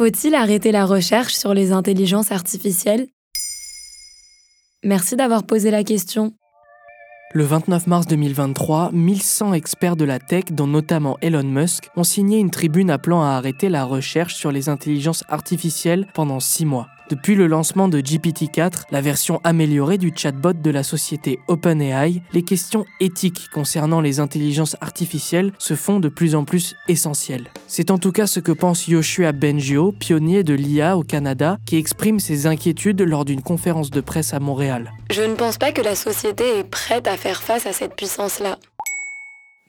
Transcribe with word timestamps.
Faut-il 0.00 0.34
arrêter 0.34 0.72
la 0.72 0.86
recherche 0.86 1.34
sur 1.34 1.52
les 1.52 1.72
intelligences 1.72 2.32
artificielles? 2.32 3.06
Merci 4.82 5.14
d'avoir 5.14 5.44
posé 5.44 5.70
la 5.70 5.84
question. 5.84 6.32
Le 7.34 7.44
29 7.44 7.86
mars 7.86 8.06
2023, 8.06 8.92
1100 8.94 9.52
experts 9.52 9.96
de 9.96 10.06
la 10.06 10.18
tech, 10.18 10.44
dont 10.52 10.66
notamment 10.66 11.18
Elon 11.20 11.42
Musk, 11.42 11.90
ont 11.96 12.02
signé 12.02 12.38
une 12.38 12.48
tribune 12.48 12.88
appelant 12.90 13.22
à 13.22 13.32
arrêter 13.32 13.68
la 13.68 13.84
recherche 13.84 14.36
sur 14.36 14.50
les 14.50 14.70
intelligences 14.70 15.22
artificielles 15.28 16.06
pendant 16.14 16.40
six 16.40 16.64
mois. 16.64 16.88
Depuis 17.10 17.34
le 17.34 17.48
lancement 17.48 17.88
de 17.88 18.00
GPT-4, 18.00 18.84
la 18.92 19.00
version 19.00 19.40
améliorée 19.42 19.98
du 19.98 20.12
chatbot 20.14 20.52
de 20.52 20.70
la 20.70 20.84
société 20.84 21.40
OpenAI, 21.48 22.22
les 22.32 22.42
questions 22.44 22.84
éthiques 23.00 23.48
concernant 23.52 24.00
les 24.00 24.20
intelligences 24.20 24.76
artificielles 24.80 25.50
se 25.58 25.74
font 25.74 25.98
de 25.98 26.08
plus 26.08 26.36
en 26.36 26.44
plus 26.44 26.76
essentielles. 26.86 27.50
C'est 27.66 27.90
en 27.90 27.98
tout 27.98 28.12
cas 28.12 28.28
ce 28.28 28.38
que 28.38 28.52
pense 28.52 28.86
Yoshua 28.86 29.32
Bengio, 29.32 29.90
pionnier 29.90 30.44
de 30.44 30.54
l'IA 30.54 30.96
au 30.96 31.02
Canada, 31.02 31.58
qui 31.66 31.78
exprime 31.78 32.20
ses 32.20 32.46
inquiétudes 32.46 33.02
lors 33.02 33.24
d'une 33.24 33.42
conférence 33.42 33.90
de 33.90 34.00
presse 34.00 34.32
à 34.32 34.38
Montréal. 34.38 34.92
Je 35.10 35.22
ne 35.22 35.34
pense 35.34 35.58
pas 35.58 35.72
que 35.72 35.82
la 35.82 35.96
société 35.96 36.60
est 36.60 36.64
prête 36.64 37.08
à 37.08 37.16
faire 37.16 37.42
face 37.42 37.66
à 37.66 37.72
cette 37.72 37.96
puissance-là. 37.96 38.56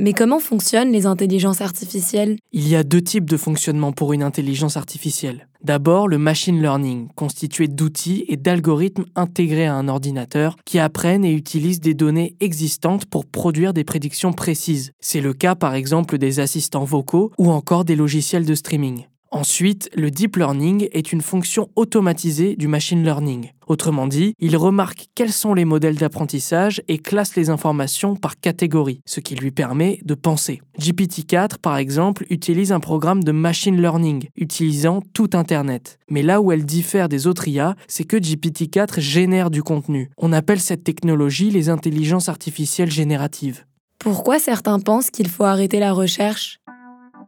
Mais 0.02 0.14
comment 0.14 0.40
fonctionnent 0.40 0.92
les 0.92 1.06
intelligences 1.06 1.62
artificielles? 1.62 2.38
Il 2.52 2.68
y 2.68 2.76
a 2.76 2.84
deux 2.84 3.04
types 3.04 3.30
de 3.30 3.38
fonctionnement 3.38 3.92
pour 3.92 4.14
une 4.14 4.24
intelligence 4.24 4.76
artificielle. 4.76 5.48
D'abord, 5.64 6.08
le 6.08 6.18
machine 6.18 6.60
learning, 6.60 7.10
constitué 7.16 7.68
d'outils 7.68 8.26
et 8.28 8.36
d'algorithmes 8.36 9.06
intégrés 9.16 9.68
à 9.68 9.76
un 9.76 9.88
ordinateur 9.88 10.56
qui 10.66 10.80
apprennent 10.80 11.24
et 11.24 11.32
utilisent 11.32 11.82
des 11.82 11.94
données 11.94 12.36
existantes 12.40 13.06
pour 13.06 13.28
produire 13.28 13.76
des 13.76 13.84
prédictions 13.84 14.34
précises. 14.34 14.92
C'est 15.02 15.22
le 15.22 15.34
cas 15.34 15.54
par 15.54 15.76
exemple 15.76 16.18
des 16.18 16.40
assistants 16.40 16.84
vocaux 16.84 17.32
ou 17.38 17.52
encore 17.52 17.86
des 17.86 17.96
logiciels 17.96 18.48
de 18.48 18.56
streaming. 18.56 19.06
Ensuite, 19.34 19.90
le 19.96 20.12
deep 20.12 20.36
learning 20.36 20.90
est 20.92 21.14
une 21.14 21.22
fonction 21.22 21.70
automatisée 21.78 22.58
du 22.58 22.68
machine 22.68 23.02
learning. 23.02 23.52
Autrement 23.66 24.06
dit, 24.06 24.34
il 24.40 24.58
remarque 24.58 25.08
quels 25.16 25.32
sont 25.32 25.54
les 25.54 25.64
modèles 25.64 25.96
d'apprentissage 25.96 26.82
et 26.90 26.98
classe 26.98 27.38
les 27.38 27.50
informations 27.50 28.18
par 28.18 28.42
catégorie, 28.42 29.00
ce 29.06 29.22
qui 29.22 29.36
lui 29.36 29.52
permet 29.52 30.02
de 30.04 30.16
penser. 30.16 30.62
GPT-4, 30.78 31.60
par 31.62 31.78
exemple, 31.78 32.26
utilise 32.30 32.74
un 32.74 32.82
programme 32.82 33.24
de 33.24 33.32
machine 33.32 33.82
learning, 33.82 34.28
utilisant 34.36 35.02
tout 35.14 35.30
Internet. 35.32 35.98
Mais 36.10 36.24
là 36.24 36.42
où 36.42 36.52
elle 36.52 36.66
diffère 36.66 37.08
des 37.08 37.26
autres 37.26 37.48
IA, 37.48 37.78
c'est 37.88 38.04
que 38.04 38.18
GPT-4 38.18 39.00
génère 39.00 39.50
du 39.50 39.64
contenu. 39.64 40.10
On 40.18 40.34
appelle 40.34 40.60
cette 40.60 40.84
technologie 40.84 41.52
les 41.52 41.70
intelligences 41.70 42.28
artificielles 42.28 42.92
génératives. 42.92 43.64
Pourquoi 44.02 44.40
certains 44.40 44.80
pensent 44.80 45.12
qu'il 45.12 45.28
faut 45.28 45.44
arrêter 45.44 45.80
la 45.80 45.94
recherche? 45.94 46.60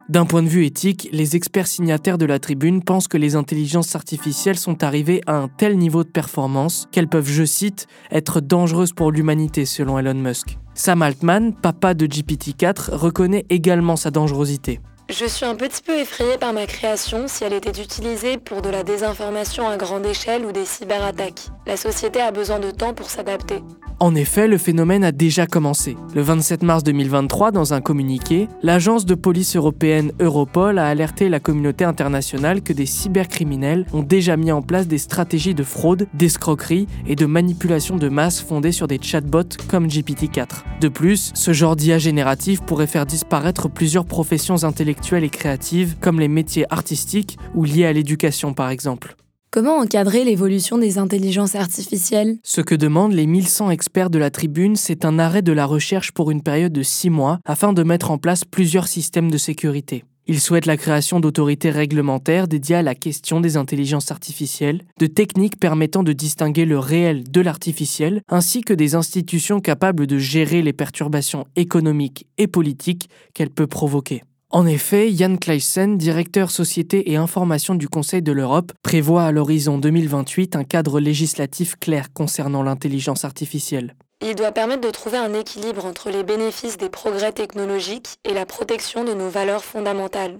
D'un 0.08 0.26
point 0.26 0.42
de 0.42 0.48
vue 0.48 0.66
éthique, 0.66 1.08
les 1.12 1.36
experts 1.36 1.66
signataires 1.66 2.18
de 2.18 2.26
la 2.26 2.38
tribune 2.38 2.82
pensent 2.82 3.08
que 3.08 3.16
les 3.16 3.36
intelligences 3.36 3.96
artificielles 3.96 4.58
sont 4.58 4.84
arrivées 4.84 5.22
à 5.26 5.36
un 5.36 5.48
tel 5.48 5.78
niveau 5.78 6.04
de 6.04 6.08
performance 6.08 6.88
qu'elles 6.92 7.08
peuvent, 7.08 7.28
je 7.28 7.44
cite, 7.44 7.86
être 8.10 8.40
dangereuses 8.40 8.92
pour 8.92 9.10
l'humanité 9.10 9.64
selon 9.64 9.98
Elon 9.98 10.14
Musk. 10.14 10.58
Sam 10.74 11.02
Altman, 11.02 11.54
papa 11.54 11.94
de 11.94 12.06
GPT-4, 12.06 12.90
reconnaît 12.94 13.46
également 13.48 13.96
sa 13.96 14.10
dangerosité. 14.10 14.80
Je 15.10 15.26
suis 15.26 15.44
un 15.44 15.54
petit 15.54 15.82
peu 15.82 15.98
effrayée 15.98 16.38
par 16.38 16.52
ma 16.52 16.66
création 16.66 17.28
si 17.28 17.44
elle 17.44 17.52
était 17.52 17.82
utilisée 17.82 18.38
pour 18.38 18.62
de 18.62 18.70
la 18.70 18.82
désinformation 18.82 19.68
à 19.68 19.76
grande 19.76 20.06
échelle 20.06 20.46
ou 20.46 20.52
des 20.52 20.64
cyberattaques. 20.64 21.48
La 21.66 21.76
société 21.76 22.20
a 22.20 22.30
besoin 22.30 22.58
de 22.58 22.70
temps 22.70 22.94
pour 22.94 23.10
s'adapter. 23.10 23.62
En 24.04 24.14
effet, 24.14 24.48
le 24.48 24.58
phénomène 24.58 25.02
a 25.02 25.12
déjà 25.12 25.46
commencé. 25.46 25.96
Le 26.14 26.20
27 26.20 26.62
mars 26.62 26.84
2023, 26.84 27.52
dans 27.52 27.72
un 27.72 27.80
communiqué, 27.80 28.48
l'agence 28.62 29.06
de 29.06 29.14
police 29.14 29.56
européenne 29.56 30.12
Europol 30.20 30.78
a 30.78 30.88
alerté 30.88 31.30
la 31.30 31.40
communauté 31.40 31.86
internationale 31.86 32.60
que 32.60 32.74
des 32.74 32.84
cybercriminels 32.84 33.86
ont 33.94 34.02
déjà 34.02 34.36
mis 34.36 34.52
en 34.52 34.60
place 34.60 34.88
des 34.88 34.98
stratégies 34.98 35.54
de 35.54 35.62
fraude, 35.62 36.06
d'escroquerie 36.12 36.86
et 37.06 37.16
de 37.16 37.24
manipulation 37.24 37.96
de 37.96 38.10
masse 38.10 38.42
fondées 38.42 38.72
sur 38.72 38.88
des 38.88 39.00
chatbots 39.00 39.56
comme 39.68 39.86
GPT-4. 39.86 40.48
De 40.82 40.88
plus, 40.88 41.30
ce 41.34 41.54
genre 41.54 41.74
d'IA 41.74 41.96
générative 41.96 42.60
pourrait 42.60 42.86
faire 42.86 43.06
disparaître 43.06 43.70
plusieurs 43.70 44.04
professions 44.04 44.64
intellectuelles 44.64 45.24
et 45.24 45.30
créatives 45.30 45.96
comme 45.98 46.20
les 46.20 46.28
métiers 46.28 46.66
artistiques 46.68 47.38
ou 47.54 47.64
liés 47.64 47.86
à 47.86 47.94
l'éducation 47.94 48.52
par 48.52 48.68
exemple. 48.68 49.16
Comment 49.54 49.78
encadrer 49.78 50.24
l'évolution 50.24 50.78
des 50.78 50.98
intelligences 50.98 51.54
artificielles? 51.54 52.38
Ce 52.42 52.60
que 52.60 52.74
demandent 52.74 53.12
les 53.12 53.28
1100 53.28 53.70
experts 53.70 54.10
de 54.10 54.18
la 54.18 54.32
tribune, 54.32 54.74
c'est 54.74 55.04
un 55.04 55.16
arrêt 55.20 55.42
de 55.42 55.52
la 55.52 55.64
recherche 55.64 56.10
pour 56.10 56.32
une 56.32 56.42
période 56.42 56.72
de 56.72 56.82
6 56.82 57.08
mois 57.08 57.38
afin 57.44 57.72
de 57.72 57.84
mettre 57.84 58.10
en 58.10 58.18
place 58.18 58.44
plusieurs 58.44 58.88
systèmes 58.88 59.30
de 59.30 59.38
sécurité. 59.38 60.02
Ils 60.26 60.40
souhaitent 60.40 60.66
la 60.66 60.76
création 60.76 61.20
d'autorités 61.20 61.70
réglementaires 61.70 62.48
dédiées 62.48 62.74
à 62.74 62.82
la 62.82 62.96
question 62.96 63.40
des 63.40 63.56
intelligences 63.56 64.10
artificielles, 64.10 64.82
de 64.98 65.06
techniques 65.06 65.60
permettant 65.60 66.02
de 66.02 66.12
distinguer 66.12 66.64
le 66.64 66.80
réel 66.80 67.22
de 67.30 67.40
l'artificiel, 67.40 68.22
ainsi 68.28 68.62
que 68.62 68.74
des 68.74 68.96
institutions 68.96 69.60
capables 69.60 70.08
de 70.08 70.18
gérer 70.18 70.62
les 70.62 70.72
perturbations 70.72 71.46
économiques 71.54 72.26
et 72.38 72.48
politiques 72.48 73.08
qu'elle 73.34 73.50
peut 73.50 73.68
provoquer. 73.68 74.22
En 74.50 74.66
effet, 74.66 75.10
Jan 75.12 75.36
Kleissen, 75.36 75.98
directeur 75.98 76.50
Société 76.50 77.10
et 77.10 77.16
Information 77.16 77.74
du 77.74 77.88
Conseil 77.88 78.22
de 78.22 78.32
l'Europe, 78.32 78.72
prévoit 78.82 79.24
à 79.24 79.32
l'horizon 79.32 79.78
2028 79.78 80.54
un 80.56 80.64
cadre 80.64 81.00
législatif 81.00 81.76
clair 81.76 82.12
concernant 82.12 82.62
l'intelligence 82.62 83.24
artificielle. 83.24 83.96
Il 84.22 84.36
doit 84.36 84.52
permettre 84.52 84.86
de 84.86 84.90
trouver 84.90 85.18
un 85.18 85.34
équilibre 85.34 85.84
entre 85.84 86.10
les 86.10 86.22
bénéfices 86.22 86.78
des 86.78 86.88
progrès 86.88 87.32
technologiques 87.32 88.16
et 88.24 88.32
la 88.32 88.46
protection 88.46 89.04
de 89.04 89.12
nos 89.12 89.28
valeurs 89.28 89.64
fondamentales. 89.64 90.38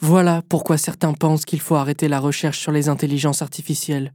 Voilà 0.00 0.42
pourquoi 0.48 0.78
certains 0.78 1.12
pensent 1.12 1.44
qu'il 1.44 1.60
faut 1.60 1.74
arrêter 1.74 2.08
la 2.08 2.20
recherche 2.20 2.58
sur 2.58 2.72
les 2.72 2.88
intelligences 2.88 3.42
artificielles. 3.42 4.14